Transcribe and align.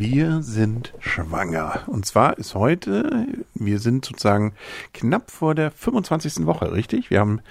Wir 0.00 0.40
sind 0.40 0.94
schwanger. 0.98 1.82
Und 1.86 2.06
zwar 2.06 2.38
ist 2.38 2.54
heute, 2.54 3.26
wir 3.52 3.78
sind 3.78 4.06
sozusagen 4.06 4.54
knapp 4.94 5.30
vor 5.30 5.54
der 5.54 5.70
25. 5.70 6.46
Woche, 6.46 6.72
richtig? 6.72 7.10
Wir 7.10 7.20
haben 7.20 7.42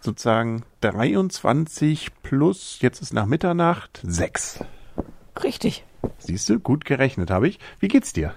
sozusagen 0.00 0.62
23 0.80 2.10
plus, 2.22 2.78
jetzt 2.82 3.02
ist 3.02 3.12
nach 3.12 3.26
Mitternacht, 3.26 4.00
6. 4.04 4.60
Richtig. 5.42 5.84
Siehst 6.18 6.48
du, 6.48 6.60
gut 6.60 6.84
gerechnet 6.84 7.32
habe 7.32 7.48
ich. 7.48 7.58
Wie 7.80 7.88
geht's 7.88 8.12
dir? 8.12 8.32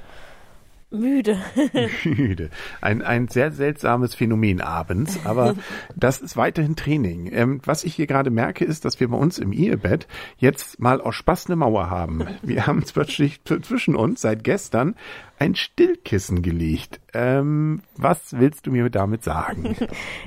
Müde. 0.91 1.37
Müde. 2.03 2.49
Ein, 2.81 3.01
ein 3.01 3.29
sehr 3.29 3.51
seltsames 3.51 4.13
Phänomen 4.13 4.59
abends, 4.59 5.19
aber 5.23 5.55
das 5.95 6.19
ist 6.19 6.35
weiterhin 6.35 6.75
Training. 6.75 7.31
Ähm, 7.31 7.61
was 7.63 7.85
ich 7.85 7.95
hier 7.95 8.07
gerade 8.07 8.29
merke, 8.29 8.65
ist, 8.65 8.83
dass 8.83 8.99
wir 8.99 9.07
bei 9.07 9.17
uns 9.17 9.39
im 9.39 9.53
Ehebett 9.53 10.07
jetzt 10.37 10.79
mal 10.79 10.99
aus 10.99 11.15
Spaß 11.15 11.47
eine 11.47 11.55
Mauer 11.55 11.89
haben. 11.89 12.27
Wir 12.41 12.67
haben 12.67 12.83
plötzlich 12.93 13.41
zwischen 13.45 13.95
uns 13.95 14.21
seit 14.21 14.43
gestern 14.43 14.95
ein 15.39 15.55
Stillkissen 15.55 16.41
gelegt. 16.41 16.99
Ähm, 17.13 17.81
was 17.95 18.37
willst 18.37 18.67
du 18.67 18.71
mir 18.71 18.89
damit 18.89 19.23
sagen? 19.23 19.77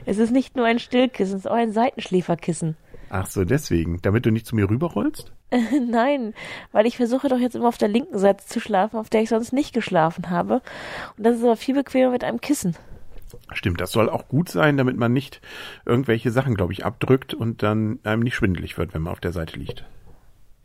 Es 0.06 0.18
ist 0.18 0.32
nicht 0.32 0.56
nur 0.56 0.64
ein 0.64 0.78
Stillkissen, 0.78 1.36
es 1.36 1.44
ist 1.44 1.50
auch 1.50 1.56
ein 1.56 1.72
Seitenschläferkissen. 1.72 2.76
Ach 3.10 3.26
so, 3.26 3.44
deswegen. 3.44 4.00
Damit 4.00 4.24
du 4.24 4.30
nicht 4.30 4.46
zu 4.46 4.56
mir 4.56 4.68
rüberrollst? 4.68 5.33
Nein, 5.90 6.34
weil 6.72 6.86
ich 6.86 6.96
versuche 6.96 7.28
doch 7.28 7.38
jetzt 7.38 7.54
immer 7.54 7.68
auf 7.68 7.78
der 7.78 7.88
linken 7.88 8.18
Seite 8.18 8.44
zu 8.44 8.60
schlafen, 8.60 8.98
auf 8.98 9.10
der 9.10 9.22
ich 9.22 9.28
sonst 9.28 9.52
nicht 9.52 9.72
geschlafen 9.72 10.30
habe. 10.30 10.62
Und 11.16 11.26
das 11.26 11.36
ist 11.36 11.44
aber 11.44 11.56
viel 11.56 11.74
bequemer 11.74 12.10
mit 12.10 12.24
einem 12.24 12.40
Kissen. 12.40 12.76
Stimmt, 13.52 13.80
das 13.80 13.90
soll 13.90 14.08
auch 14.08 14.28
gut 14.28 14.48
sein, 14.48 14.76
damit 14.76 14.96
man 14.96 15.12
nicht 15.12 15.40
irgendwelche 15.84 16.30
Sachen, 16.30 16.54
glaube 16.54 16.72
ich, 16.72 16.84
abdrückt 16.84 17.34
und 17.34 17.62
dann 17.62 17.98
einem 18.04 18.22
nicht 18.22 18.36
schwindelig 18.36 18.78
wird, 18.78 18.94
wenn 18.94 19.02
man 19.02 19.12
auf 19.12 19.20
der 19.20 19.32
Seite 19.32 19.58
liegt. 19.58 19.84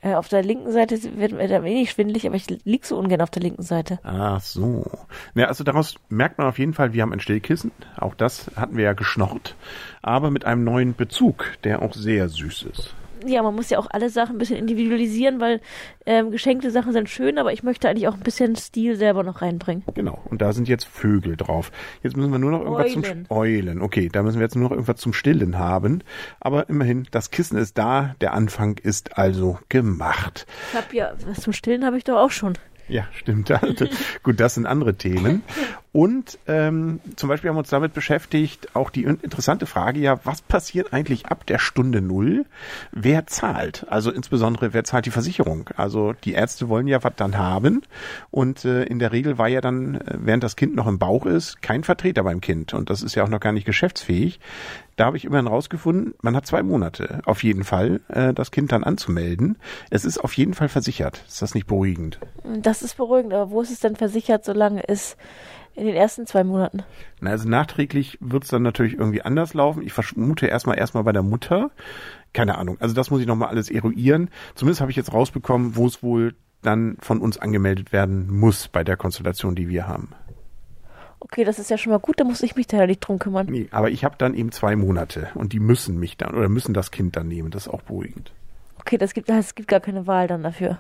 Äh, 0.02 0.14
auf 0.14 0.30
der 0.30 0.44
linken 0.44 0.72
Seite 0.72 0.98
wird 1.18 1.34
mir 1.34 1.48
da 1.48 1.64
wenig 1.64 1.92
schwindelig, 1.92 2.26
aber 2.26 2.36
ich 2.36 2.48
lieg 2.64 2.86
so 2.86 2.98
ungern 2.98 3.22
auf 3.22 3.32
der 3.32 3.42
linken 3.42 3.64
Seite. 3.64 4.00
Ach 4.04 4.40
so. 4.40 4.90
Ja, 5.36 5.48
also 5.48 5.64
daraus 5.64 5.96
merkt 6.10 6.38
man 6.38 6.48
auf 6.48 6.60
jeden 6.60 6.74
Fall, 6.74 6.94
wir 6.94 7.02
haben 7.02 7.12
ein 7.12 7.20
Stillkissen. 7.20 7.72
Auch 7.98 8.16
das 8.16 8.52
hatten 8.56 8.78
wir 8.78 8.86
ja 8.86 8.94
geschnorrt. 8.94 9.56
Aber 10.02 10.32
mit 10.32 10.46
einem 10.46 10.64
neuen 10.64 10.96
Bezug, 10.96 11.58
der 11.64 11.82
auch 11.82 11.94
sehr 11.94 12.30
süß 12.30 12.64
ist 12.64 12.94
ja, 13.26 13.44
man 13.44 13.56
muss 13.56 13.70
ja 13.70 13.80
auch 13.80 13.88
alle 13.90 14.10
Sachen 14.10 14.36
ein 14.36 14.38
bisschen 14.40 14.58
individualisieren, 14.58 15.40
weil 15.40 15.62
ähm, 16.06 16.32
geschenkte 16.32 16.72
Sachen 16.72 16.94
sind 16.94 17.10
schön, 17.10 17.38
aber 17.38 17.54
ich 17.54 17.64
möchte 17.64 17.90
eigentlich 17.90 18.08
auch 18.08 18.14
ein 18.14 18.22
bisschen 18.22 18.56
Stil 18.56 18.96
selber 18.96 19.24
noch 19.24 19.42
reinbringen. 19.42 19.84
Genau. 19.94 20.20
Und 20.26 20.42
da 20.42 20.54
sind 20.54 20.68
jetzt 20.68 20.86
Vögel 20.86 21.38
drauf. 21.38 21.72
Jetzt 22.04 22.18
müssen 22.18 22.32
wir 22.32 22.40
nur 22.40 22.52
noch 22.52 22.62
irgendwas 22.62 22.96
Eulen. 22.96 23.26
zum 23.28 23.38
Eulen. 23.38 23.82
Okay, 23.82 24.10
da 24.12 24.24
müssen 24.24 24.40
wir 24.40 24.44
jetzt 24.44 24.56
nur 24.56 24.66
noch 24.66 24.72
irgendwas 24.72 24.98
zum 24.98 25.14
Stillen 25.14 25.58
haben. 25.58 26.04
Aber 26.40 26.70
immerhin, 26.70 27.08
das 27.12 27.32
Kissen 27.32 27.58
ist 27.58 27.78
da, 27.78 28.16
der 28.22 28.34
Anfang 28.34 28.78
ist 28.78 29.18
also 29.18 29.60
gemacht. 29.70 30.46
Ich 30.72 30.78
hab 30.78 30.94
ja, 30.94 31.14
was 31.26 31.42
zum 31.42 31.54
Stillen 31.54 31.86
habe 31.86 31.98
ich 31.98 32.04
doch 32.04 32.18
auch 32.18 32.32
schon. 32.32 32.58
Ja, 32.90 33.08
stimmt. 33.14 33.54
Gut, 34.24 34.40
das 34.40 34.56
sind 34.56 34.66
andere 34.66 34.96
Themen. 34.96 35.44
Und 35.92 36.38
ähm, 36.48 37.00
zum 37.16 37.30
Beispiel 37.30 37.50
haben 37.50 37.56
wir 37.56 37.62
uns 37.62 37.70
damit 37.70 37.94
beschäftigt, 37.94 38.76
auch 38.76 38.92
die 38.92 39.06
interessante 39.06 39.66
Frage 39.66 40.00
ja, 40.00 40.20
was 40.24 40.42
passiert 40.42 40.94
eigentlich 40.94 41.26
ab 41.26 41.48
der 41.48 41.58
Stunde 41.58 42.02
Null? 42.02 42.46
Wer 42.92 43.26
zahlt? 43.26 43.88
Also 43.90 44.12
insbesondere, 44.12 44.74
wer 44.74 44.84
zahlt 44.84 45.08
die 45.08 45.12
Versicherung? 45.12 45.70
Also 45.78 46.14
die 46.14 46.34
Ärzte 46.34 46.70
wollen 46.70 46.88
ja 46.88 47.04
was 47.04 47.14
dann 47.16 47.40
haben. 47.40 47.82
Und 48.30 48.66
äh, 48.66 48.84
in 48.84 49.00
der 49.00 49.12
Regel 49.12 49.40
war 49.40 49.48
ja 49.48 49.62
dann, 49.62 49.96
äh, 49.96 50.18
während 50.20 50.44
das 50.44 50.56
Kind 50.56 50.76
noch 50.76 50.86
im 50.86 51.00
Bauch 51.00 51.26
ist, 51.26 51.64
kein 51.64 51.84
Vertreter 51.84 52.24
beim 52.24 52.40
Kind. 52.40 52.76
Und 52.76 52.92
das 52.92 53.02
ist 53.02 53.16
ja 53.16 53.24
auch 53.24 53.30
noch 53.30 53.40
gar 53.40 53.52
nicht 53.52 53.66
geschäftsfähig. 53.66 54.40
Da 54.96 55.06
habe 55.06 55.18
ich 55.18 55.26
immerhin 55.26 55.48
rausgefunden, 55.48 56.14
man 56.22 56.36
hat 56.36 56.46
zwei 56.46 56.62
Monate 56.62 57.22
auf 57.26 57.42
jeden 57.42 57.64
Fall, 57.64 58.02
äh, 58.10 58.34
das 58.34 58.52
Kind 58.52 58.72
dann 58.72 58.84
anzumelden. 58.84 59.58
Es 59.90 60.06
ist 60.06 60.20
auf 60.20 60.34
jeden 60.34 60.54
Fall 60.54 60.70
versichert. 60.70 61.24
Ist 61.28 61.42
das 61.42 61.56
nicht 61.56 61.66
beruhigend? 61.66 62.20
Das 62.62 62.84
ist 62.84 62.98
beruhigend, 62.98 63.34
aber 63.34 63.50
wo 63.50 63.62
ist 63.62 63.72
es 63.72 63.80
denn 63.80 63.96
versichert, 63.96 64.46
solange 64.46 64.88
es 64.88 65.18
in 65.76 65.86
den 65.86 65.96
ersten 65.96 66.28
zwei 66.28 66.44
Monaten? 66.44 66.84
Na, 67.22 67.32
also 67.32 67.48
nachträglich 67.48 68.18
wird 68.22 68.44
es 68.44 68.50
dann 68.50 68.64
natürlich 68.64 68.94
irgendwie 68.94 69.22
anders 69.22 69.54
laufen. 69.54 69.82
Ich 69.82 69.94
vermute 69.94 70.48
erstmal 70.48 70.78
erstmal 70.78 71.04
bei 71.04 71.12
der 71.12 71.24
Mutter. 71.24 71.72
Keine 72.34 72.58
Ahnung. 72.58 72.78
Also 72.80 72.96
das 72.96 73.10
muss 73.10 73.22
ich 73.22 73.28
nochmal 73.28 73.50
alles 73.50 73.70
eruieren. 73.70 74.30
Zumindest 74.56 74.82
habe 74.82 74.92
ich 74.92 74.98
jetzt 74.98 75.14
rausbekommen, 75.14 75.76
wo 75.76 75.88
es 75.88 76.04
wohl 76.04 76.36
dann 76.62 76.98
von 77.00 77.20
uns 77.22 77.38
angemeldet 77.38 77.94
werden 77.94 78.32
muss 78.36 78.68
bei 78.68 78.84
der 78.84 78.98
Konstellation, 78.98 79.56
die 79.56 79.70
wir 79.70 79.88
haben. 79.88 80.10
Okay, 81.22 81.44
das 81.44 81.60
ist 81.60 81.70
ja 81.70 81.78
schon 81.78 81.92
mal 81.92 82.00
gut, 82.00 82.20
da 82.20 82.24
muss 82.24 82.44
ich 82.44 82.56
mich 82.56 82.68
da 82.68 82.78
ja 82.78 82.88
nicht 82.88 83.02
drum 83.02 83.20
kümmern. 83.20 83.48
Nee, 83.50 83.68
aber 83.72 83.90
ich 83.90 84.06
habe 84.06 84.16
dann 84.18 84.34
eben 84.34 84.52
zwei 84.52 84.76
Monate 84.76 85.30
und 85.36 85.52
die 85.52 85.60
müssen 85.60 86.00
mich 86.00 86.18
dann 86.18 86.34
oder 86.34 86.48
müssen 86.48 86.74
das 86.74 86.92
Kind 86.92 87.16
dann 87.16 87.28
nehmen. 87.28 87.52
Das 87.52 87.68
ist 87.68 87.74
auch 87.74 87.82
beruhigend. 87.82 88.32
Okay, 88.80 88.98
das 88.98 89.14
gibt, 89.14 89.30
es 89.30 89.56
gibt 89.56 89.68
gar 89.68 89.82
keine 89.82 90.08
Wahl 90.08 90.28
dann 90.28 90.44
dafür. 90.44 90.80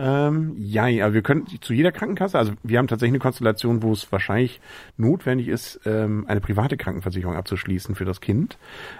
Ähm, 0.00 0.54
ja, 0.58 0.84
also 0.84 1.14
wir 1.14 1.22
können 1.22 1.46
zu 1.60 1.72
jeder 1.74 1.90
Krankenkasse, 1.90 2.38
also 2.38 2.52
wir 2.62 2.78
haben 2.78 2.86
tatsächlich 2.86 3.14
eine 3.14 3.18
Konstellation, 3.18 3.82
wo 3.82 3.90
es 3.90 4.10
wahrscheinlich 4.12 4.60
notwendig 4.96 5.48
ist, 5.48 5.80
ähm, 5.86 6.24
eine 6.28 6.40
private 6.40 6.76
Krankenversicherung 6.76 7.34
abzuschließen 7.34 7.96
für 7.96 8.04
das 8.04 8.20
Kind. 8.20 8.58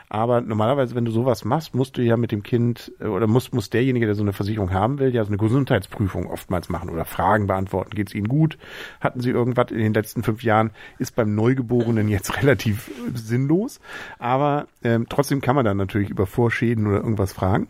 Aber 0.08 0.41
normalerweise, 0.41 0.97
wenn 0.97 1.04
du 1.04 1.12
sowas 1.12 1.44
machst, 1.44 1.72
musst 1.72 1.98
du 1.98 2.03
ja 2.03 2.16
mit 2.16 2.32
dem 2.32 2.42
Kind 2.42 2.91
äh, 2.98 3.04
oder 3.04 3.28
muss, 3.28 3.53
muss 3.53 3.70
derjenige, 3.70 4.06
der 4.06 4.16
so 4.16 4.22
eine 4.22 4.32
Versicherung 4.32 4.72
haben 4.72 4.98
will, 4.98 5.14
ja 5.14 5.22
so 5.22 5.28
eine 5.28 5.37
Gesundheitsprüfung 5.37 6.26
oftmals 6.26 6.69
machen 6.69 6.91
oder 6.91 7.04
Fragen 7.04 7.47
beantworten. 7.47 7.91
Geht 7.94 8.08
es 8.08 8.14
Ihnen 8.14 8.26
gut? 8.26 8.58
Hatten 9.00 9.20
Sie 9.20 9.31
irgendwas 9.31 9.70
in 9.70 9.78
den 9.78 9.94
letzten 9.94 10.25
fünf 10.25 10.42
Jahren? 10.42 10.72
Ist 10.98 11.14
beim 11.14 11.32
Neugeborenen 11.37 12.08
jetzt 12.08 12.37
relativ 12.42 12.91
sinnlos. 13.14 13.78
Aber 14.19 14.66
ähm, 14.82 15.06
trotzdem 15.08 15.41
kann 15.41 15.54
man 15.54 15.64
dann 15.64 15.76
natürlich 15.76 16.10
über 16.10 16.26
Vorschäden 16.26 16.88
oder 16.88 16.97
irgendwas 16.97 17.32
fragen 17.32 17.69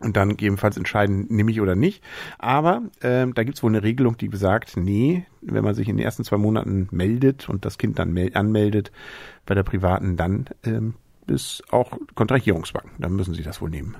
und 0.00 0.16
dann 0.16 0.30
gegebenenfalls 0.30 0.76
entscheiden, 0.76 1.26
nehme 1.28 1.50
ich 1.50 1.60
oder 1.60 1.76
nicht. 1.76 2.02
Aber 2.38 2.82
ähm, 3.02 3.34
da 3.34 3.44
gibt's 3.44 3.62
wohl 3.62 3.70
eine 3.70 3.82
Regelung, 3.82 4.16
die 4.16 4.28
besagt, 4.28 4.76
nee, 4.76 5.26
wenn 5.40 5.64
man 5.64 5.74
sich 5.74 5.88
in 5.88 5.96
den 5.96 6.04
ersten 6.04 6.24
zwei 6.24 6.38
Monaten 6.38 6.88
meldet 6.90 7.48
und 7.48 7.64
das 7.64 7.78
Kind 7.78 7.98
dann 7.98 8.16
anmeldet 8.34 8.92
bei 9.46 9.54
der 9.54 9.62
privaten, 9.62 10.16
dann 10.16 10.46
ähm, 10.64 10.94
ist 11.26 11.62
auch 11.70 11.98
Kontrahierungswang. 12.14 12.90
Dann 12.98 13.14
müssen 13.14 13.34
sie 13.34 13.42
das 13.42 13.60
wohl 13.60 13.70
nehmen. 13.70 13.96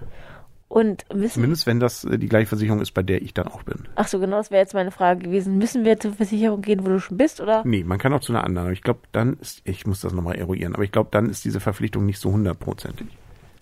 Und 0.69 1.05
wissen 1.13 1.35
Zumindest 1.35 1.67
wenn 1.67 1.81
das 1.81 2.05
äh, 2.05 2.17
die 2.17 2.29
gleiche 2.29 2.47
Versicherung 2.47 2.81
ist, 2.81 2.93
bei 2.93 3.03
der 3.03 3.23
ich 3.23 3.35
dann 3.35 3.49
auch 3.49 3.65
bin. 3.65 3.89
Ach 3.97 4.07
so, 4.07 4.21
genau, 4.21 4.37
das 4.37 4.53
wäre 4.53 4.63
jetzt 4.63 4.73
meine 4.73 4.93
Frage 4.93 5.25
gewesen. 5.25 5.59
Müssen 5.59 5.85
wir 5.85 5.99
zur 5.99 6.13
Versicherung 6.13 6.63
gehen, 6.63 6.85
wo 6.85 6.91
du 6.91 7.01
schon 7.01 7.17
bist, 7.17 7.41
oder? 7.41 7.65
Nee, 7.65 7.83
man 7.83 7.99
kann 7.99 8.13
auch 8.13 8.21
zu 8.21 8.33
einer 8.33 8.45
anderen. 8.45 8.73
Ich 8.73 8.83
glaube, 8.83 9.01
dann 9.11 9.35
ist, 9.41 9.63
ich 9.65 9.85
muss 9.85 10.01
das 10.01 10.13
nochmal 10.13 10.37
eruieren, 10.37 10.75
aber 10.75 10.85
ich 10.85 10.93
glaube, 10.93 11.09
dann 11.11 11.29
ist 11.29 11.45
diese 11.45 11.59
Verpflichtung 11.59 12.07
nicht 12.07 12.21
so 12.21 12.31
hundertprozentig. 12.31 13.09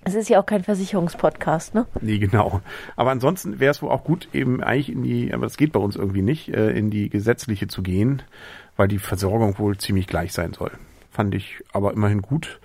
Es 0.08 0.14
ist 0.14 0.30
ja 0.30 0.40
auch 0.40 0.46
kein 0.46 0.64
Versicherungspodcast, 0.64 1.74
ne? 1.74 1.86
Nee, 2.00 2.18
genau. 2.18 2.62
Aber 2.96 3.10
ansonsten 3.10 3.60
wäre 3.60 3.72
es 3.72 3.82
wohl 3.82 3.90
auch 3.90 4.04
gut, 4.04 4.28
eben 4.32 4.62
eigentlich 4.62 4.90
in 4.90 5.02
die, 5.02 5.34
aber 5.34 5.44
das 5.44 5.58
geht 5.58 5.72
bei 5.72 5.80
uns 5.80 5.96
irgendwie 5.96 6.22
nicht, 6.22 6.48
äh, 6.48 6.70
in 6.70 6.88
die 6.90 7.10
gesetzliche 7.10 7.68
zu 7.68 7.82
gehen, 7.82 8.22
weil 8.76 8.88
die 8.88 8.98
Versorgung 8.98 9.58
wohl 9.58 9.76
ziemlich 9.76 10.06
gleich 10.06 10.32
sein 10.32 10.54
soll. 10.54 10.70
Fand 11.10 11.34
ich 11.34 11.62
aber 11.72 11.92
immerhin 11.92 12.22
gut. 12.22 12.58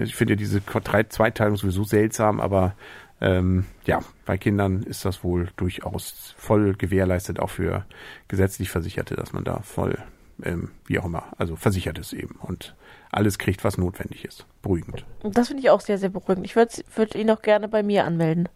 Ich 0.00 0.16
finde 0.16 0.32
ja 0.32 0.36
diese 0.36 0.60
Zweiteilung 0.64 1.56
sowieso 1.56 1.84
seltsam, 1.84 2.40
aber 2.40 2.74
ähm, 3.20 3.66
ja, 3.86 4.00
bei 4.26 4.36
Kindern 4.36 4.82
ist 4.82 5.04
das 5.04 5.22
wohl 5.22 5.50
durchaus 5.56 6.34
voll 6.36 6.74
gewährleistet, 6.74 7.38
auch 7.38 7.50
für 7.50 7.86
gesetzlich 8.26 8.70
Versicherte, 8.70 9.14
dass 9.14 9.32
man 9.32 9.44
da 9.44 9.60
voll, 9.60 9.98
ähm, 10.44 10.70
wie 10.86 10.98
auch 10.98 11.04
immer, 11.04 11.24
also 11.38 11.56
versichert 11.56 11.98
ist 11.98 12.12
eben. 12.12 12.36
Und 12.36 12.74
alles 13.10 13.38
kriegt, 13.38 13.64
was 13.64 13.78
notwendig 13.78 14.24
ist. 14.24 14.46
Beruhigend. 14.62 15.04
Das 15.22 15.48
finde 15.48 15.62
ich 15.62 15.70
auch 15.70 15.80
sehr, 15.80 15.98
sehr 15.98 16.08
beruhigend. 16.08 16.46
Ich 16.46 16.56
würde 16.56 16.72
würd 16.94 17.14
ihn 17.14 17.30
auch 17.30 17.42
gerne 17.42 17.68
bei 17.68 17.82
mir 17.82 18.04
anmelden. 18.04 18.48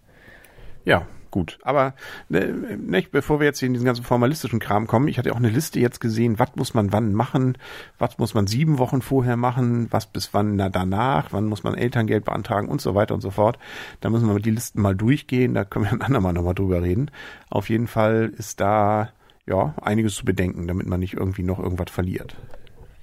Ja, 0.84 1.06
gut. 1.30 1.58
Aber 1.62 1.94
ne, 2.30 2.46
nicht, 2.78 3.10
bevor 3.10 3.40
wir 3.40 3.46
jetzt 3.46 3.62
in 3.62 3.74
diesen 3.74 3.84
ganzen 3.84 4.04
formalistischen 4.04 4.60
Kram 4.60 4.86
kommen, 4.86 5.08
ich 5.08 5.18
hatte 5.18 5.32
auch 5.32 5.36
eine 5.36 5.50
Liste 5.50 5.78
jetzt 5.80 6.00
gesehen, 6.00 6.38
was 6.38 6.56
muss 6.56 6.72
man 6.72 6.92
wann 6.92 7.12
machen, 7.12 7.58
was 7.98 8.16
muss 8.16 8.32
man 8.32 8.46
sieben 8.46 8.78
Wochen 8.78 9.02
vorher 9.02 9.36
machen, 9.36 9.88
was 9.90 10.06
bis 10.06 10.32
wann 10.32 10.56
na, 10.56 10.70
danach, 10.70 11.32
wann 11.32 11.46
muss 11.46 11.64
man 11.64 11.74
Elterngeld 11.74 12.24
beantragen 12.24 12.68
und 12.68 12.80
so 12.80 12.94
weiter 12.94 13.14
und 13.14 13.20
so 13.20 13.30
fort. 13.30 13.58
Da 14.00 14.08
müssen 14.08 14.26
wir 14.26 14.40
die 14.40 14.50
Listen 14.50 14.80
mal 14.80 14.96
durchgehen, 14.96 15.52
da 15.52 15.64
können 15.64 15.84
wir 15.84 15.92
ein 15.92 16.02
andermal 16.02 16.32
nochmal 16.32 16.54
drüber 16.54 16.82
reden. 16.82 17.10
Auf 17.50 17.68
jeden 17.68 17.88
Fall 17.88 18.32
ist 18.34 18.60
da 18.60 19.10
ja 19.46 19.74
einiges 19.80 20.14
zu 20.14 20.24
bedenken, 20.24 20.66
damit 20.66 20.86
man 20.86 21.00
nicht 21.00 21.14
irgendwie 21.14 21.42
noch 21.42 21.58
irgendwas 21.58 21.90
verliert. 21.90 22.36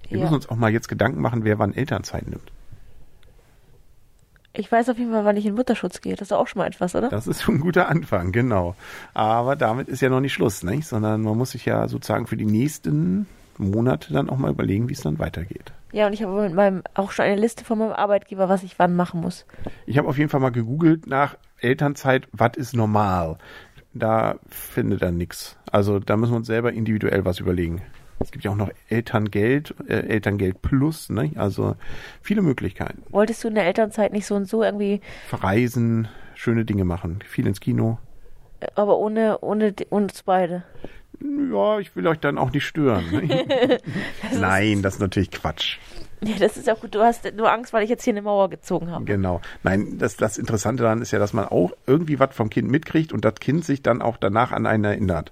Wir 0.09 0.17
ja. 0.17 0.23
müssen 0.23 0.35
uns 0.35 0.49
auch 0.49 0.55
mal 0.55 0.71
jetzt 0.71 0.89
Gedanken 0.89 1.21
machen, 1.21 1.43
wer 1.43 1.59
wann 1.59 1.73
Elternzeit 1.73 2.27
nimmt. 2.27 2.51
Ich 4.55 4.71
weiß 4.71 4.89
auf 4.89 4.99
jeden 4.99 5.11
Fall, 5.11 5.25
wann 5.25 5.37
ich 5.37 5.47
in 5.47 5.55
Mutterschutz 5.55 5.99
gehe. 6.01 6.15
Das 6.15 6.27
ist 6.27 6.31
auch 6.31 6.47
schon 6.47 6.59
mal 6.59 6.67
etwas, 6.67 6.95
oder? 6.95 7.09
Das 7.09 7.25
ist 7.25 7.41
schon 7.41 7.55
ein 7.55 7.61
guter 7.61 7.89
Anfang, 7.89 8.31
genau. 8.31 8.75
Aber 9.15 9.55
damit 9.55 9.87
ist 9.87 10.01
ja 10.01 10.09
noch 10.09 10.19
nicht 10.19 10.33
Schluss, 10.33 10.61
nicht? 10.61 10.85
Sondern 10.85 11.23
man 11.23 11.35
muss 11.35 11.51
sich 11.51 11.65
ja 11.65 11.87
sozusagen 11.87 12.27
für 12.27 12.37
die 12.37 12.45
nächsten 12.45 13.25
Monate 13.57 14.13
dann 14.13 14.29
auch 14.29 14.37
mal 14.37 14.51
überlegen, 14.51 14.89
wie 14.89 14.93
es 14.93 15.01
dann 15.01 15.17
weitergeht. 15.17 15.73
Ja, 15.91 16.05
und 16.05 16.13
ich 16.13 16.21
habe 16.21 16.39
mit 16.41 16.53
meinem 16.53 16.83
auch 16.93 17.11
schon 17.11 17.25
eine 17.25 17.39
Liste 17.39 17.65
von 17.65 17.79
meinem 17.79 17.93
Arbeitgeber, 17.93 18.47
was 18.47 18.61
ich 18.61 18.77
wann 18.77 18.95
machen 18.95 19.21
muss. 19.21 19.45
Ich 19.87 19.97
habe 19.97 20.07
auf 20.07 20.17
jeden 20.19 20.29
Fall 20.29 20.39
mal 20.39 20.51
gegoogelt 20.51 21.07
nach 21.07 21.35
Elternzeit, 21.59 22.27
was 22.31 22.55
ist 22.55 22.75
normal? 22.75 23.37
Da 23.93 24.39
findet 24.47 25.01
er 25.01 25.11
nichts. 25.11 25.57
Also 25.71 25.99
da 25.99 26.17
müssen 26.17 26.33
wir 26.33 26.37
uns 26.37 26.47
selber 26.47 26.73
individuell 26.73 27.25
was 27.25 27.39
überlegen. 27.39 27.81
Es 28.19 28.31
gibt 28.31 28.43
ja 28.43 28.51
auch 28.51 28.55
noch 28.55 28.69
Elterngeld, 28.89 29.75
äh, 29.87 30.07
Elterngeld 30.07 30.61
Plus, 30.61 31.09
ne? 31.09 31.31
Also 31.35 31.75
viele 32.21 32.41
Möglichkeiten. 32.41 33.03
Wolltest 33.09 33.43
du 33.43 33.49
in 33.49 33.55
der 33.55 33.65
Elternzeit 33.65 34.13
nicht 34.13 34.25
so 34.25 34.35
und 34.35 34.47
so 34.47 34.63
irgendwie 34.63 35.01
verreisen, 35.27 36.07
schöne 36.35 36.63
Dinge 36.65 36.85
machen, 36.85 37.19
viel 37.27 37.45
ins 37.45 37.59
Kino? 37.59 37.99
Aber 38.75 38.97
ohne 38.97 39.39
ohne 39.41 39.73
uns 39.89 40.23
beide. 40.23 40.63
ja, 41.19 41.79
ich 41.79 41.95
will 41.95 42.07
euch 42.07 42.19
dann 42.19 42.37
auch 42.37 42.51
nicht 42.51 42.65
stören. 42.65 43.03
Nein, 44.39 44.81
das 44.81 44.95
ist 44.95 44.99
natürlich 45.01 45.31
Quatsch. 45.31 45.77
Ja, 46.27 46.35
das 46.39 46.57
ist 46.57 46.67
ja 46.67 46.73
gut. 46.75 46.95
Du 46.95 47.01
hast 47.01 47.31
nur 47.35 47.51
Angst, 47.51 47.73
weil 47.73 47.83
ich 47.83 47.89
jetzt 47.89 48.03
hier 48.03 48.13
eine 48.13 48.21
Mauer 48.21 48.49
gezogen 48.49 48.91
habe. 48.91 49.03
Genau. 49.05 49.41
Nein, 49.63 49.97
das, 49.97 50.15
das 50.17 50.37
Interessante 50.37 50.83
daran 50.83 51.01
ist 51.01 51.11
ja, 51.11 51.19
dass 51.19 51.33
man 51.33 51.45
auch 51.45 51.71
irgendwie 51.85 52.19
was 52.19 52.35
vom 52.35 52.49
Kind 52.49 52.69
mitkriegt 52.69 53.11
und 53.13 53.25
das 53.25 53.35
Kind 53.35 53.65
sich 53.65 53.81
dann 53.81 54.01
auch 54.01 54.17
danach 54.17 54.51
an 54.51 54.65
einen 54.65 54.83
erinnert. 54.85 55.31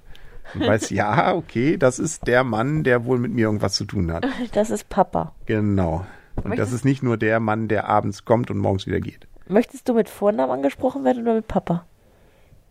Und 0.53 0.61
weiß, 0.67 0.89
ja, 0.91 1.33
okay, 1.33 1.77
das 1.77 1.99
ist 1.99 2.27
der 2.27 2.43
Mann, 2.43 2.83
der 2.83 3.05
wohl 3.05 3.19
mit 3.19 3.31
mir 3.33 3.45
irgendwas 3.45 3.73
zu 3.73 3.85
tun 3.85 4.11
hat. 4.11 4.25
Das 4.53 4.69
ist 4.69 4.89
Papa. 4.89 5.33
Genau. 5.45 6.05
Und 6.35 6.43
das 6.43 6.45
Möchtest- 6.49 6.73
ist 6.73 6.85
nicht 6.85 7.03
nur 7.03 7.17
der 7.17 7.39
Mann, 7.39 7.67
der 7.67 7.87
abends 7.87 8.25
kommt 8.25 8.49
und 8.51 8.57
morgens 8.57 8.85
wieder 8.87 8.99
geht. 8.99 9.27
Möchtest 9.47 9.87
du 9.89 9.93
mit 9.93 10.09
Vornamen 10.09 10.51
angesprochen 10.51 11.03
werden 11.03 11.23
oder 11.23 11.35
mit 11.35 11.47
Papa? 11.47 11.85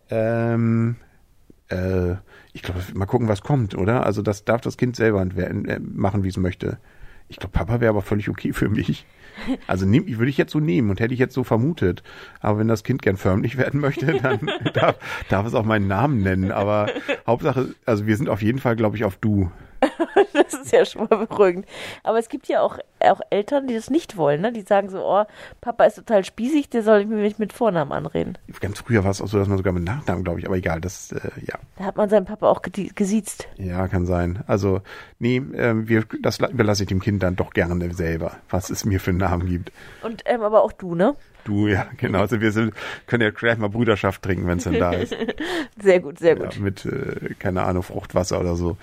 Ähm, 0.09 0.95
äh, 1.69 2.15
ich 2.53 2.63
glaube, 2.63 2.81
mal 2.93 3.05
gucken, 3.05 3.27
was 3.27 3.41
kommt, 3.41 3.75
oder? 3.75 4.05
Also 4.05 4.21
das 4.21 4.45
darf 4.45 4.61
das 4.61 4.77
Kind 4.77 4.95
selber 4.95 5.21
äh, 5.21 5.79
machen, 5.79 6.23
wie 6.23 6.29
es 6.29 6.37
möchte. 6.37 6.77
Ich 7.31 7.37
glaube, 7.37 7.53
Papa 7.53 7.79
wäre 7.79 7.91
aber 7.91 8.01
völlig 8.01 8.27
okay 8.27 8.51
für 8.51 8.67
mich. 8.67 9.05
Also 9.65 9.85
nehm, 9.85 10.05
würde 10.05 10.29
ich 10.29 10.37
jetzt 10.37 10.51
so 10.51 10.59
nehmen 10.59 10.89
und 10.89 10.99
hätte 10.99 11.13
ich 11.13 11.19
jetzt 11.19 11.33
so 11.33 11.45
vermutet. 11.45 12.03
Aber 12.41 12.59
wenn 12.59 12.67
das 12.67 12.83
Kind 12.83 13.01
gern 13.01 13.15
förmlich 13.15 13.57
werden 13.57 13.79
möchte, 13.79 14.05
dann 14.21 14.51
darf, 14.73 14.97
darf 15.29 15.47
es 15.47 15.53
auch 15.53 15.63
meinen 15.63 15.87
Namen 15.87 16.21
nennen. 16.21 16.51
Aber 16.51 16.89
Hauptsache, 17.25 17.73
also 17.85 18.05
wir 18.05 18.17
sind 18.17 18.27
auf 18.27 18.41
jeden 18.41 18.59
Fall, 18.59 18.75
glaube 18.75 18.97
ich, 18.97 19.05
auf 19.05 19.15
du. 19.15 19.49
Das 20.33 20.53
ist 20.53 20.71
ja 20.71 20.85
schon 20.85 21.07
mal 21.09 21.25
beruhigend. 21.25 21.65
Aber 22.03 22.17
es 22.19 22.29
gibt 22.29 22.47
ja 22.47 22.61
auch, 22.61 22.77
auch 22.99 23.21
Eltern, 23.29 23.67
die 23.67 23.73
das 23.75 23.89
nicht 23.89 24.17
wollen, 24.17 24.41
ne? 24.41 24.51
Die 24.51 24.61
sagen 24.61 24.89
so, 24.89 25.03
oh, 25.05 25.23
Papa 25.61 25.83
ist 25.85 25.95
total 25.95 26.23
spießig, 26.25 26.69
der 26.69 26.83
soll 26.83 27.05
mich 27.05 27.39
mit 27.39 27.53
Vornamen 27.53 27.91
anreden. 27.91 28.37
Ganz 28.59 28.79
früher 28.79 29.03
war 29.03 29.11
es 29.11 29.21
auch 29.21 29.27
so, 29.27 29.37
dass 29.37 29.47
man 29.47 29.57
sogar 29.57 29.73
mit 29.73 29.83
Nachnamen, 29.83 30.23
glaube 30.23 30.39
ich, 30.39 30.45
aber 30.45 30.55
egal, 30.57 30.81
das, 30.81 31.11
äh, 31.11 31.19
ja. 31.45 31.55
Da 31.77 31.85
hat 31.85 31.97
man 31.97 32.09
seinen 32.09 32.25
Papa 32.25 32.47
auch 32.47 32.61
gesiezt. 32.61 33.47
Ja, 33.57 33.87
kann 33.87 34.05
sein. 34.05 34.43
Also, 34.47 34.81
nee, 35.19 35.41
ähm, 35.55 35.87
wir, 35.87 36.03
das 36.21 36.39
la- 36.39 36.49
überlasse 36.49 36.83
ich 36.83 36.89
dem 36.89 36.99
Kind 37.01 37.23
dann 37.23 37.35
doch 37.35 37.51
gerne 37.51 37.93
selber, 37.93 38.33
was 38.49 38.69
es 38.69 38.85
mir 38.85 38.99
für 38.99 39.11
einen 39.11 39.19
Namen 39.19 39.47
gibt. 39.47 39.71
Und 40.03 40.21
ähm, 40.25 40.41
aber 40.41 40.63
auch 40.63 40.71
du, 40.71 40.95
ne? 40.95 41.15
Du, 41.43 41.67
ja, 41.67 41.87
genau. 41.97 42.19
Also 42.19 42.39
wir 42.39 42.51
sind, 42.51 42.71
können 43.07 43.23
ja 43.23 43.31
gleich 43.31 43.57
mal 43.57 43.67
Bruderschaft 43.69 44.21
trinken, 44.21 44.45
wenn 44.47 44.59
es 44.59 44.63
denn 44.65 44.77
da 44.79 44.93
ist. 44.93 45.15
Sehr 45.81 45.99
gut, 45.99 46.19
sehr 46.19 46.37
Ja, 46.37 46.43
gut. 46.45 46.59
mit, 46.59 46.85
äh, 46.85 47.33
keine 47.39 47.63
Ahnung, 47.63 47.81
Fruchtwasser 47.81 48.39
oder 48.39 48.55
so. 48.55 48.77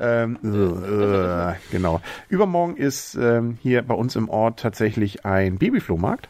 Ähm, 0.00 0.38
äh, 0.58 1.54
genau. 1.70 2.00
Übermorgen 2.28 2.76
ist 2.76 3.14
ähm, 3.14 3.58
hier 3.62 3.82
bei 3.82 3.94
uns 3.94 4.16
im 4.16 4.28
Ort 4.28 4.60
tatsächlich 4.60 5.24
ein 5.24 5.58
Babyflohmarkt. 5.58 6.28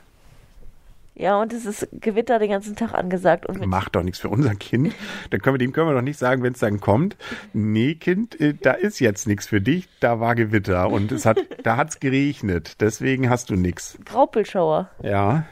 Ja, 1.15 1.41
und 1.41 1.53
es 1.53 1.67
ist 1.67 1.89
Gewitter 1.93 2.39
den 2.39 2.51
ganzen 2.51 2.77
Tag 2.77 2.95
angesagt. 2.95 3.45
Und 3.47 3.67
Macht 3.67 3.97
doch 3.97 4.05
nichts 4.05 4.21
für 4.21 4.29
unser 4.29 4.55
Kind. 4.55 4.95
Dann 5.31 5.41
können 5.41 5.55
wir, 5.55 5.59
dem 5.59 5.73
können 5.73 5.89
wir 5.89 5.95
doch 5.95 6.01
nicht 6.01 6.19
sagen, 6.19 6.45
wenn 6.45 6.53
es 6.53 6.61
dann 6.61 6.79
kommt, 6.81 7.17
nee, 7.53 7.97
Kind, 7.97 8.41
äh, 8.41 8.55
da 8.55 8.73
ist 8.73 9.01
jetzt 9.01 9.27
nichts 9.27 9.49
für 9.49 9.61
dich, 9.61 9.89
da 9.99 10.21
war 10.21 10.37
Gewitter 10.37 10.89
und 10.89 11.11
es 11.11 11.27
hat, 11.27 11.39
da 11.65 11.77
hat's 11.77 11.99
geregnet, 11.99 12.81
deswegen 12.81 13.29
hast 13.29 13.51
du 13.51 13.57
nichts. 13.57 13.99
Graupelschauer. 14.05 14.91
Ja, 15.03 15.45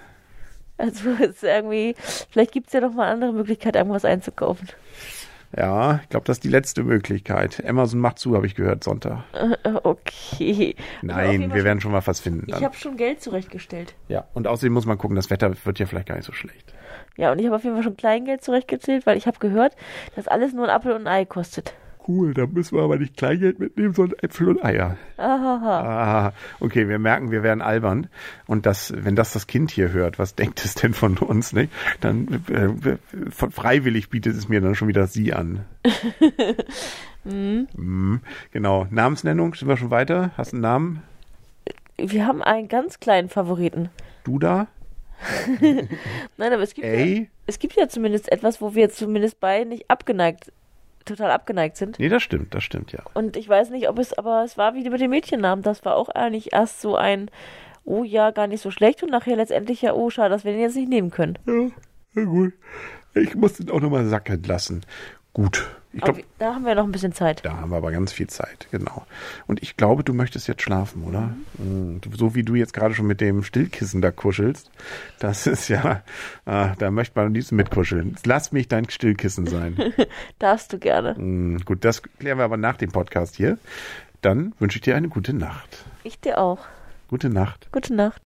Also 0.79 1.11
es 1.21 1.31
ist 1.31 1.43
irgendwie, 1.43 1.95
vielleicht 2.31 2.53
gibt 2.53 2.69
es 2.69 2.73
ja 2.73 2.81
noch 2.81 2.93
mal 2.93 3.11
andere 3.11 3.33
Möglichkeit, 3.33 3.77
irgendwas 3.77 4.05
einzukaufen. 4.05 4.69
Ja, 5.57 6.01
ich 6.03 6.09
glaube, 6.09 6.27
das 6.27 6.37
ist 6.37 6.45
die 6.45 6.49
letzte 6.49 6.83
Möglichkeit. 6.83 7.63
Amazon 7.67 8.01
macht 8.01 8.19
zu, 8.19 8.35
habe 8.37 8.47
ich 8.47 8.55
gehört, 8.55 8.85
Sonntag. 8.85 9.25
Okay. 9.83 10.75
Nein, 11.03 11.53
wir 11.53 11.65
werden 11.65 11.81
schon 11.81 11.93
mal 11.93 12.03
was 12.05 12.21
finden. 12.21 12.45
Ich 12.47 12.55
Dann. 12.55 12.65
habe 12.65 12.77
schon 12.77 12.97
Geld 12.97 13.23
zurechtgestellt. 13.23 13.95
Ja, 14.09 14.25
und 14.35 14.47
außerdem 14.47 14.73
muss 14.73 14.87
man 14.87 14.99
gucken, 14.99 15.17
das 15.17 15.31
Wetter 15.31 15.53
wird 15.65 15.79
ja 15.79 15.87
vielleicht 15.87 16.09
gar 16.09 16.17
nicht 16.17 16.25
so 16.25 16.33
schlecht. 16.33 16.73
Ja, 17.17 17.33
und 17.33 17.39
ich 17.39 17.47
habe 17.47 17.57
auf 17.57 17.65
jeden 17.65 17.77
Fall 17.77 17.85
schon 17.85 17.97
Kleingeld 17.97 18.43
zurechtgezählt, 18.43 19.07
weil 19.07 19.17
ich 19.17 19.27
habe 19.27 19.39
gehört, 19.39 19.75
dass 20.15 20.29
alles 20.29 20.53
nur 20.53 20.65
ein 20.65 20.71
Apfel 20.71 20.93
und 20.93 21.07
ein 21.07 21.09
Ei 21.09 21.25
kostet. 21.25 21.75
Cool, 22.07 22.35
da 22.35 22.47
müssen 22.47 22.77
wir 22.77 22.85
aber 22.85 22.99
nicht 22.99 23.17
Kleingeld 23.17 23.59
mitnehmen, 23.59 23.93
sondern 23.93 24.19
Äpfel 24.21 24.49
und 24.49 24.65
Eier. 24.65 24.97
Ahaha. 25.17 26.29
Ah, 26.29 26.33
okay, 26.61 26.89
wir 26.89 26.99
merken, 26.99 27.31
wir 27.33 27.43
werden 27.43 27.63
albern. 27.63 28.09
Und 28.47 28.65
das, 28.65 28.93
wenn 28.97 29.17
das 29.17 29.33
das 29.33 29.47
Kind 29.47 29.71
hier 29.73 29.93
hört, 29.93 30.19
was 30.19 30.35
denkt 30.37 30.65
es 30.65 30.75
denn 30.75 30.95
von 30.95 31.19
uns, 31.19 31.53
nicht? 31.53 31.73
Dann 32.01 32.45
äh, 32.49 32.97
von 33.31 33.51
freiwillig 33.51 34.09
bietet 34.09 34.37
es 34.37 34.49
mir 34.49 34.61
dann 34.61 34.75
schon 34.75 34.89
wieder 34.89 35.07
sie 35.07 35.33
an. 35.33 35.65
Mhm, 37.29 38.21
genau. 38.53 38.87
Namensnennung, 38.91 39.55
sind 39.55 39.67
wir 39.67 39.77
schon 39.77 39.91
weiter? 39.91 40.31
Hast 40.37 40.53
du 40.53 40.57
einen 40.57 40.63
Namen? 40.63 41.03
Wir 41.97 42.27
haben 42.27 42.43
einen 42.43 42.69
ganz 42.69 43.01
kleinen 43.01 43.29
Favoriten. 43.29 43.89
Du 44.23 44.39
da? 44.39 44.69
Nein, 46.37 46.53
aber 46.53 46.63
es 46.63 46.75
gibt, 46.75 46.87
ja, 46.87 47.25
es 47.47 47.59
gibt 47.59 47.75
ja 47.75 47.89
zumindest 47.89 48.31
etwas, 48.31 48.61
wo 48.61 48.75
wir 48.75 48.91
zumindest 48.91 49.41
beide 49.41 49.69
nicht 49.69 49.91
abgeneigt, 49.91 50.53
total 51.07 51.31
abgeneigt 51.31 51.77
sind. 51.77 51.99
Nee, 51.99 52.09
das 52.09 52.23
stimmt, 52.23 52.55
das 52.55 52.63
stimmt, 52.63 52.93
ja. 52.93 53.01
Und 53.15 53.37
ich 53.37 53.49
weiß 53.49 53.71
nicht, 53.71 53.89
ob 53.89 53.99
es, 53.99 54.13
aber 54.13 54.45
es 54.45 54.59
war 54.59 54.75
wie 54.75 54.89
mit 54.89 55.01
dem 55.01 55.11
Mädchennamen. 55.11 55.63
Das 55.63 55.85
war 55.85 55.97
auch 55.97 56.09
eigentlich 56.09 56.53
erst 56.53 56.81
so 56.81 56.97
ein, 56.97 57.31
oh 57.85 58.05
ja, 58.05 58.31
gar 58.31 58.47
nicht 58.47 58.61
so 58.61 58.71
schlecht 58.71 59.03
und 59.03 59.11
nachher 59.11 59.37
letztendlich 59.37 59.83
ja, 59.83 59.95
oh 59.95 60.11
schade, 60.11 60.31
dass 60.31 60.45
wir 60.45 60.53
den 60.53 60.61
jetzt 60.61 60.77
nicht 60.77 60.89
nehmen 60.89 61.11
können. 61.11 61.39
Ja, 61.47 61.71
na 62.15 62.25
gut. 62.25 62.53
Ich 63.15 63.35
muss 63.35 63.55
den 63.55 63.71
auch 63.71 63.81
nochmal 63.81 64.05
sacken 64.07 64.43
lassen. 64.43 64.85
Gut. 65.37 65.67
Ich 65.93 66.03
Aber 66.03 66.15
glaube, 66.15 66.29
da 66.39 66.55
haben 66.55 66.65
wir 66.65 66.75
noch 66.75 66.85
ein 66.85 66.93
bisschen 66.93 67.13
Zeit. 67.13 67.45
Da 67.45 67.59
haben 67.59 67.71
wir 67.71 67.77
aber 67.77 67.93
ganz 67.93 68.11
viel 68.11 68.27
Zeit, 68.27 68.69
genau. 68.71 69.05
Und 69.47 69.63
ich 69.63 69.77
glaube, 69.77 70.03
du 70.03 70.15
möchtest 70.15 70.49
jetzt 70.49 70.63
schlafen, 70.63 71.05
oder? 71.05 71.35
Mhm. 71.59 72.01
So 72.17 72.35
wie 72.35 72.43
du 72.43 72.55
jetzt 72.55 72.73
gerade 72.73 72.95
schon 72.95 73.07
mit 73.07 73.21
dem 73.21 73.43
Stillkissen 73.43 74.01
da 74.01 74.11
kuschelst, 74.11 74.71
das 75.19 75.47
ist 75.47 75.69
ja, 75.69 76.03
ah, 76.47 76.75
da 76.79 76.91
möchte 76.91 77.19
man 77.19 77.27
am 77.27 77.35
liebsten 77.35 77.57
mitkuscheln. 77.57 78.17
Lass 78.25 78.51
mich 78.51 78.67
dein 78.69 78.89
Stillkissen 78.89 79.47
sein. 79.47 79.77
Darfst 80.39 80.73
du 80.73 80.79
gerne. 80.79 81.15
Mhm, 81.19 81.61
gut, 81.67 81.85
das 81.85 82.03
klären 82.03 82.39
wir 82.39 82.47
aber 82.47 82.57
nach 82.57 82.79
dem 82.79 82.91
Podcast 82.91 83.37
hier. 83.37 83.59
Dann 84.23 84.55
wünsche 84.59 84.79
ich 84.79 84.83
dir 84.83 84.97
eine 84.97 85.11
gute 85.11 85.35
Nacht. 85.35 85.85
Ich 86.03 86.19
dir 86.19 86.39
auch. 86.39 86.61
Gute 87.09 87.29
Nacht. 87.29 87.71
Gute 87.73 87.95
Nacht. 87.95 88.15